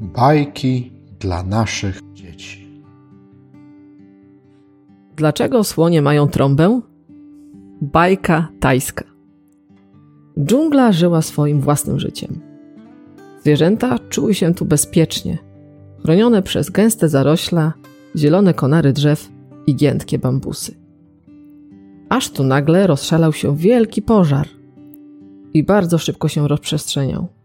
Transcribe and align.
Bajki 0.00 0.92
dla 1.20 1.42
naszych 1.42 2.00
dzieci. 2.14 2.82
Dlaczego 5.16 5.64
słonie 5.64 6.02
mają 6.02 6.28
trąbę? 6.28 6.80
Bajka 7.80 8.48
tajska. 8.60 9.04
Dżungla 10.38 10.92
żyła 10.92 11.22
swoim 11.22 11.60
własnym 11.60 12.00
życiem. 12.00 12.40
Zwierzęta 13.42 13.98
czuły 14.08 14.34
się 14.34 14.54
tu 14.54 14.64
bezpiecznie, 14.64 15.38
chronione 16.02 16.42
przez 16.42 16.70
gęste 16.70 17.08
zarośla, 17.08 17.72
zielone 18.16 18.54
konary 18.54 18.92
drzew 18.92 19.28
i 19.66 19.76
giętkie 19.76 20.18
bambusy. 20.18 20.74
Aż 22.08 22.30
tu 22.30 22.44
nagle 22.44 22.86
rozszalał 22.86 23.32
się 23.32 23.56
wielki 23.56 24.02
pożar 24.02 24.48
i 25.54 25.64
bardzo 25.64 25.98
szybko 25.98 26.28
się 26.28 26.48
rozprzestrzeniał. 26.48 27.37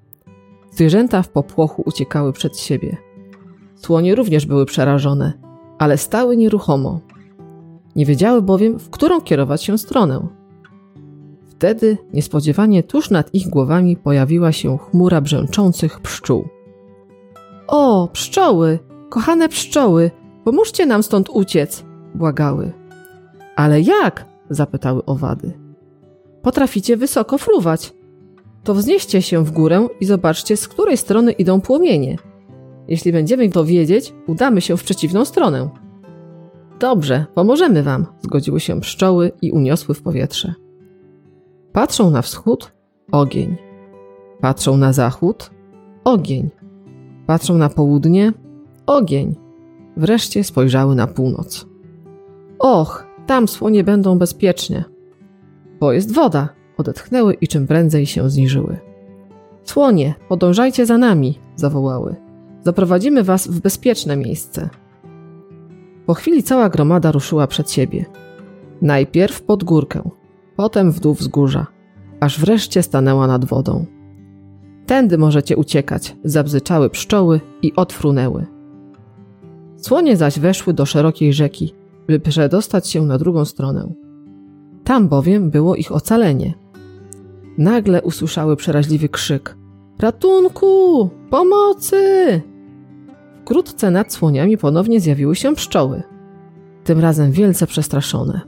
Zwierzęta 0.76 1.22
w 1.22 1.30
popłochu 1.30 1.84
uciekały 1.86 2.34
przed 2.34 2.58
siebie. 2.60 2.98
Słonie 3.76 4.16
również 4.16 4.46
były 4.46 4.66
przerażone, 4.66 5.34
ale 5.80 5.98
stały 5.98 6.38
nieruchomo. 6.38 7.00
Nie 7.96 8.06
wiedziały 8.06 8.42
bowiem, 8.42 8.80
w 8.80 8.90
którą 8.90 9.22
kierować 9.22 9.64
się 9.64 9.78
stronę. 9.78 10.28
Wtedy 11.50 11.98
niespodziewanie 12.14 12.84
tuż 12.84 13.10
nad 13.10 13.34
ich 13.34 13.50
głowami 13.50 13.98
pojawiła 13.98 14.52
się 14.52 14.78
chmura 14.78 15.22
brzęczących 15.22 16.00
pszczół. 16.00 16.48
O, 17.68 18.08
pszczoły! 18.14 18.80
Kochane 19.10 19.50
pszczoły! 19.50 20.12
Pomóżcie 20.44 20.86
nam 20.86 21.04
stąd 21.04 21.30
uciec! 21.30 21.84
błagały. 22.16 22.72
Ale 23.56 23.82
jak? 23.82 24.26
zapytały 24.50 25.06
owady. 25.06 25.54
Potraficie 26.42 26.98
wysoko 26.98 27.38
fruwać. 27.38 27.94
To 28.64 28.74
wznieście 28.74 29.22
się 29.22 29.46
w 29.46 29.52
górę 29.52 29.88
i 30.00 30.06
zobaczcie, 30.06 30.58
z 30.58 30.68
której 30.68 30.98
strony 30.98 31.32
idą 31.32 31.62
płomienie. 31.62 32.18
Jeśli 32.88 33.12
będziemy 33.12 33.50
to 33.50 33.66
wiedzieć, 33.66 34.14
udamy 34.28 34.62
się 34.62 34.78
w 34.78 34.84
przeciwną 34.84 35.26
stronę. 35.26 35.70
Dobrze, 36.80 37.26
pomożemy 37.36 37.84
wam, 37.84 38.06
zgodziły 38.22 38.60
się 38.60 38.82
pszczoły 38.82 39.32
i 39.42 39.52
uniosły 39.52 39.96
w 39.96 40.02
powietrze. 40.02 40.54
Patrzą 41.72 42.10
na 42.10 42.22
wschód 42.22 42.72
ogień. 43.12 43.56
Patrzą 44.42 44.78
na 44.78 44.94
zachód 44.94 45.52
ogień. 46.04 46.50
Patrzą 47.28 47.58
na 47.58 47.70
południe 47.70 48.34
ogień. 48.86 49.36
Wreszcie 49.98 50.44
spojrzały 50.44 50.96
na 50.96 51.08
północ. 51.08 51.66
Och, 52.60 53.08
tam 53.28 53.48
słonie 53.48 53.84
będą 53.84 54.18
bezpiecznie. 54.18 54.84
Bo 55.80 55.94
jest 55.94 56.14
woda, 56.14 56.50
odetchnęły 56.78 57.34
i 57.34 57.48
czym 57.48 57.68
prędzej 57.68 58.06
się 58.06 58.30
zniżyły. 58.30 58.78
Słonie, 59.64 60.14
podążajcie 60.30 60.86
za 60.86 60.98
nami, 60.98 61.40
zawołały. 61.56 62.16
Zaprowadzimy 62.62 63.24
was 63.24 63.48
w 63.48 63.62
bezpieczne 63.62 64.18
miejsce. 64.18 64.70
Po 66.06 66.14
chwili 66.14 66.44
cała 66.44 66.70
gromada 66.70 67.12
ruszyła 67.12 67.48
przed 67.48 67.72
siebie. 67.72 68.06
Najpierw 68.82 69.42
pod 69.42 69.64
górkę, 69.64 70.10
potem 70.56 70.92
w 70.92 71.00
dół 71.00 71.14
wzgórza, 71.14 71.68
aż 72.20 72.40
wreszcie 72.40 72.84
stanęła 72.84 73.28
nad 73.28 73.46
wodą. 73.46 73.86
Tędy 74.86 75.18
możecie 75.18 75.58
uciekać, 75.58 76.16
zabzyczały 76.24 76.90
pszczoły 76.90 77.42
i 77.62 77.74
odfrunęły. 77.76 78.46
Słonie 79.78 80.18
zaś 80.18 80.40
weszły 80.40 80.74
do 80.74 80.86
szerokiej 80.86 81.34
rzeki, 81.34 81.74
by 82.08 82.20
przedostać 82.20 82.90
się 82.90 83.02
na 83.02 83.18
drugą 83.18 83.46
stronę. 83.46 83.94
Tam 84.84 85.08
bowiem 85.08 85.50
było 85.50 85.76
ich 85.76 85.92
ocalenie. 85.92 86.54
Nagle 87.58 88.02
usłyszały 88.02 88.56
przeraźliwy 88.56 89.10
krzyk: 89.10 89.58
Ratunku! 90.00 91.10
Pomocy! 91.30 92.42
Wkrótce 93.42 93.92
nad 93.92 94.14
słoniami 94.14 94.58
ponownie 94.58 95.00
zjawiły 95.00 95.36
się 95.36 95.56
pszczoły. 95.56 96.04
Tym 96.84 97.00
razem 97.00 97.32
wielce 97.32 97.68
przestraszone. 97.68 98.42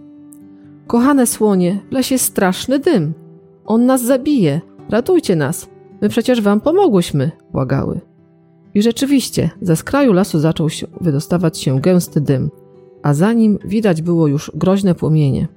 Kochane 0.87 1.27
słonie, 1.27 1.79
w 1.89 1.93
lesie 1.93 2.17
straszny 2.17 2.79
dym. 2.79 3.13
On 3.65 3.85
nas 3.85 4.03
zabije. 4.03 4.61
Ratujcie 4.89 5.35
nas. 5.35 5.67
My 6.01 6.09
przecież 6.09 6.41
wam 6.41 6.61
pomogłyśmy, 6.61 7.31
błagały. 7.51 8.01
I 8.73 8.81
rzeczywiście, 8.81 9.49
ze 9.61 9.75
skraju 9.75 10.13
lasu 10.13 10.39
zaczął 10.39 10.69
się 10.69 10.87
wydostawać 11.01 11.57
się 11.57 11.81
gęsty 11.81 12.21
dym, 12.21 12.49
a 13.03 13.13
za 13.13 13.33
nim 13.33 13.59
widać 13.65 14.01
było 14.01 14.27
już 14.27 14.51
groźne 14.55 14.95
płomienie. 14.95 15.47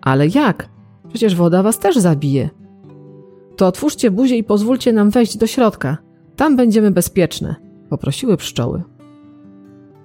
Ale 0.00 0.26
jak? 0.26 0.68
Przecież 1.08 1.34
woda 1.34 1.62
was 1.62 1.78
też 1.78 1.96
zabije. 1.96 2.50
To 3.56 3.66
otwórzcie 3.66 4.10
buzię 4.10 4.36
i 4.36 4.44
pozwólcie 4.44 4.92
nam 4.92 5.10
wejść 5.10 5.36
do 5.36 5.46
środka. 5.46 5.98
Tam 6.36 6.56
będziemy 6.56 6.90
bezpieczne, 6.90 7.54
poprosiły 7.90 8.36
pszczoły. 8.36 8.82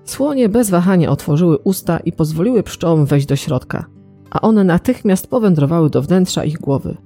Słonie 0.03 0.49
bez 0.49 0.69
wahania 0.69 1.09
otworzyły 1.09 1.57
usta 1.57 1.99
i 1.99 2.11
pozwoliły 2.11 2.63
pszczołom 2.63 3.05
wejść 3.05 3.27
do 3.27 3.35
środka, 3.35 3.85
a 4.29 4.41
one 4.41 4.63
natychmiast 4.63 5.27
powędrowały 5.27 5.89
do 5.89 6.01
wnętrza 6.01 6.43
ich 6.43 6.59
głowy. 6.59 6.97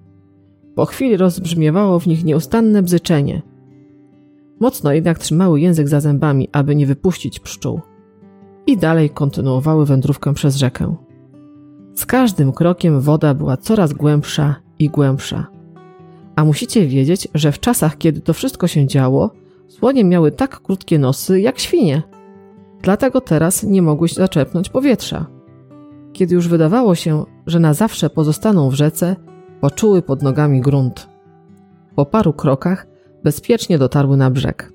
Po 0.75 0.85
chwili 0.85 1.17
rozbrzmiewało 1.17 1.99
w 1.99 2.07
nich 2.07 2.23
nieustanne 2.23 2.83
bzyczenie. 2.83 3.41
Mocno 4.59 4.93
jednak 4.93 5.19
trzymały 5.19 5.59
język 5.59 5.87
za 5.87 5.99
zębami, 5.99 6.49
aby 6.51 6.75
nie 6.75 6.85
wypuścić 6.85 7.39
pszczół. 7.39 7.81
I 8.67 8.77
dalej 8.77 9.09
kontynuowały 9.09 9.85
wędrówkę 9.85 10.33
przez 10.33 10.55
rzekę. 10.55 10.95
Z 11.95 12.05
każdym 12.05 12.53
krokiem 12.53 13.01
woda 13.01 13.33
była 13.33 13.57
coraz 13.57 13.93
głębsza 13.93 14.55
i 14.79 14.89
głębsza. 14.89 15.47
A 16.35 16.45
musicie 16.45 16.85
wiedzieć, 16.85 17.27
że 17.33 17.51
w 17.51 17.59
czasach, 17.59 17.97
kiedy 17.97 18.21
to 18.21 18.33
wszystko 18.33 18.67
się 18.67 18.87
działo, 18.87 19.31
słonie 19.67 20.03
miały 20.03 20.31
tak 20.31 20.61
krótkie 20.61 20.99
nosy 20.99 21.41
jak 21.41 21.59
świnie. 21.59 22.03
Dlatego 22.81 23.21
teraz 23.21 23.63
nie 23.63 23.81
mogły 23.81 24.07
zaczepnąć 24.07 24.69
powietrza. 24.69 25.25
Kiedy 26.13 26.35
już 26.35 26.47
wydawało 26.47 26.95
się, 26.95 27.25
że 27.47 27.59
na 27.59 27.73
zawsze 27.73 28.09
pozostaną 28.09 28.69
w 28.69 28.73
rzece, 28.73 29.15
poczuły 29.61 30.01
pod 30.01 30.21
nogami 30.23 30.61
grunt. 30.61 31.09
Po 31.95 32.05
paru 32.05 32.33
krokach 32.33 32.87
bezpiecznie 33.23 33.77
dotarły 33.77 34.17
na 34.17 34.31
brzeg. 34.31 34.73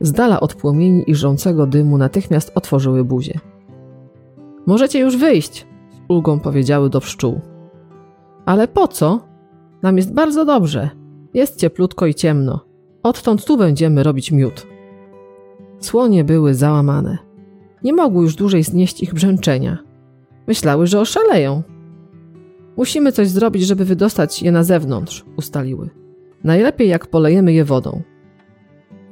Z 0.00 0.12
dala 0.12 0.40
od 0.40 0.54
płomieni 0.54 1.04
i 1.06 1.14
żrącego 1.14 1.66
dymu 1.66 1.98
natychmiast 1.98 2.52
otworzyły 2.54 3.04
buzię. 3.04 3.40
Możecie 4.66 5.00
już 5.00 5.16
wyjść, 5.16 5.66
ulgą 6.08 6.40
powiedziały 6.40 6.90
do 6.90 7.00
pszczół. 7.00 7.40
Ale 8.46 8.68
po 8.68 8.88
co? 8.88 9.20
Nam 9.82 9.96
jest 9.96 10.14
bardzo 10.14 10.44
dobrze. 10.44 10.90
Jest 11.34 11.60
cieplutko 11.60 12.06
i 12.06 12.14
ciemno. 12.14 12.60
Odtąd 13.02 13.44
tu 13.44 13.56
będziemy 13.56 14.02
robić 14.02 14.32
miód. 14.32 14.66
Słonie 15.80 16.24
były 16.24 16.54
załamane. 16.54 17.18
Nie 17.82 17.92
mogły 17.92 18.22
już 18.22 18.34
dłużej 18.34 18.62
znieść 18.62 19.02
ich 19.02 19.14
brzęczenia. 19.14 19.78
Myślały, 20.46 20.86
że 20.86 21.00
oszaleją. 21.00 21.62
Musimy 22.76 23.12
coś 23.12 23.28
zrobić, 23.28 23.62
żeby 23.62 23.84
wydostać 23.84 24.42
je 24.42 24.52
na 24.52 24.64
zewnątrz, 24.64 25.24
ustaliły. 25.36 25.90
Najlepiej 26.44 26.88
jak 26.88 27.06
polejemy 27.06 27.52
je 27.52 27.64
wodą. 27.64 28.02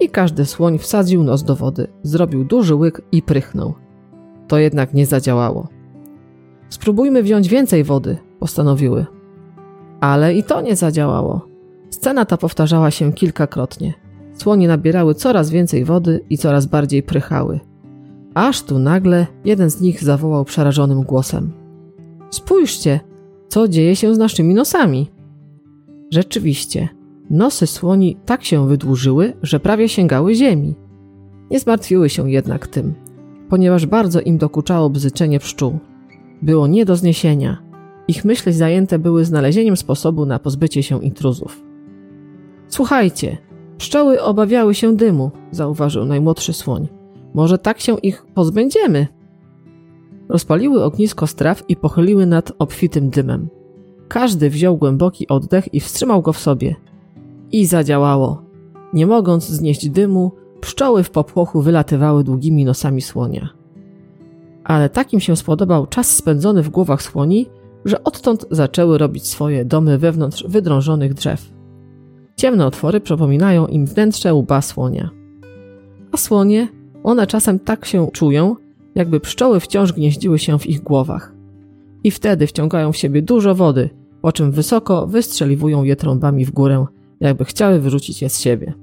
I 0.01 0.09
każdy 0.09 0.45
słoń 0.45 0.79
wsadził 0.79 1.25
nos 1.25 1.43
do 1.43 1.57
wody, 1.57 1.87
zrobił 2.03 2.45
duży 2.45 2.75
łyk 2.75 3.03
i 3.13 3.23
prychnął. 3.23 3.75
To 4.49 4.59
jednak 4.59 4.95
nie 4.95 5.07
zadziałało. 5.07 5.69
Spróbujmy 6.73 7.23
wziąć 7.23 7.49
więcej 7.49 7.85
wody, 7.85 8.17
postanowiły. 8.39 9.07
Ale 10.01 10.35
i 10.35 10.43
to 10.43 10.61
nie 10.61 10.77
zadziałało. 10.77 11.47
Scena 11.91 12.25
ta 12.25 12.37
powtarzała 12.37 12.91
się 12.91 13.13
kilkakrotnie. 13.13 13.95
Słonie 14.35 14.69
nabierały 14.69 15.15
coraz 15.15 15.51
więcej 15.51 15.85
wody 15.85 16.25
i 16.31 16.39
coraz 16.39 16.67
bardziej 16.67 17.03
prychały. 17.03 17.61
Aż 18.35 18.63
tu 18.63 18.79
nagle 18.79 19.27
jeden 19.45 19.71
z 19.71 19.81
nich 19.81 20.05
zawołał 20.05 20.45
przerażonym 20.45 21.03
głosem: 21.03 21.53
Spójrzcie, 22.31 23.01
co 23.49 23.69
dzieje 23.69 23.97
się 23.97 24.15
z 24.15 24.19
naszymi 24.19 24.55
nosami? 24.55 25.11
Rzeczywiście, 26.11 26.89
nosy 27.31 27.67
słoni 27.67 28.17
tak 28.27 28.45
się 28.45 28.69
wydłużyły, 28.69 29.33
że 29.43 29.61
prawie 29.61 29.89
sięgały 29.89 30.35
ziemi. 30.35 30.75
Nie 31.51 31.61
zmartwiły 31.61 32.09
się 32.09 32.31
jednak 32.31 32.67
tym, 32.67 32.95
ponieważ 33.49 33.87
bardzo 33.87 34.21
im 34.21 34.39
dokuczało 34.39 34.91
bzyczenie 34.91 35.39
pszczół. 35.39 35.79
Było 36.43 36.67
nie 36.67 36.85
do 36.85 36.97
zniesienia. 36.97 37.63
Ich 38.09 38.25
myśli 38.25 38.53
zajęte 38.53 38.99
były 38.99 39.25
znalezieniem 39.25 39.77
sposobu 39.77 40.27
na 40.27 40.39
pozbycie 40.39 40.83
się 40.83 41.03
intruzów. 41.03 41.63
Słuchajcie, 42.69 43.39
pszczoły 43.79 44.23
obawiały 44.23 44.75
się 44.75 44.97
dymu, 44.97 45.31
zauważył 45.51 46.05
najmłodszy 46.05 46.53
słoń. 46.53 46.89
Może 47.35 47.59
tak 47.59 47.81
się 47.81 47.99
ich 47.99 48.27
pozbędziemy? 48.35 49.07
Rozpaliły 50.29 50.85
ognisko 50.85 51.27
straw 51.27 51.63
i 51.69 51.77
pochyliły 51.77 52.27
nad 52.27 52.53
obfitym 52.59 53.11
dymem. 53.11 53.49
Każdy 54.09 54.51
wziął 54.51 54.77
głęboki 54.77 55.29
oddech 55.29 55.75
i 55.75 55.81
wstrzymał 55.81 56.23
go 56.23 56.33
w 56.33 56.39
sobie. 56.39 56.75
I 57.53 57.67
zadziałało. 57.67 58.43
Nie 58.93 59.07
mogąc 59.07 59.49
znieść 59.49 59.89
dymu, 59.89 60.33
pszczoły 60.61 61.03
w 61.03 61.11
popłochu 61.11 61.63
wylatywały 61.63 62.25
długimi 62.25 62.65
nosami 62.65 63.03
słonia. 63.03 63.62
Ale 64.65 64.89
takim 64.89 65.21
się 65.21 65.37
spodobał 65.37 65.87
czas 65.87 66.17
spędzony 66.17 66.63
w 66.63 66.71
głowach 66.71 67.03
słoni, 67.03 67.47
że 67.85 68.05
odtąd 68.05 68.47
zaczęły 68.51 68.99
robić 68.99 69.27
swoje 69.27 69.65
domy 69.65 69.99
wewnątrz 69.99 70.45
wydrążonych 70.49 71.15
drzew. 71.15 71.53
Ciemne 72.37 72.67
otwory 72.67 73.01
przypominają 73.01 73.67
im 73.67 73.87
wnętrze 73.87 74.35
łba 74.35 74.63
słonia. 74.63 75.11
A 76.13 76.17
słonie, 76.17 76.69
one 77.05 77.27
czasem 77.27 77.59
tak 77.59 77.85
się 77.85 78.09
czują, 78.13 78.57
jakby 78.95 79.21
pszczoły 79.21 79.61
wciąż 79.61 79.93
gnieździły 79.93 80.39
się 80.39 80.59
w 80.59 80.67
ich 80.67 80.83
głowach. 80.83 81.33
I 82.05 82.11
wtedy 82.11 82.47
wciągają 82.47 82.93
w 82.93 82.97
siebie 82.97 83.23
dużo 83.23 83.55
wody, 83.55 83.91
po 84.23 84.33
czym 84.33 84.53
wysoko 84.53 85.07
wystrzeliwują 85.07 85.83
je 85.83 85.97
trąbami 85.97 86.45
w 86.45 86.51
górę, 86.51 86.87
jakby 87.21 87.45
chciały 87.45 87.81
wyrzucić 87.81 88.23
je 88.23 88.31
z 88.31 88.41
siebie. 88.41 88.75